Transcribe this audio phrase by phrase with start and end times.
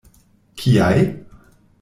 [0.61, 1.05] Kiaj?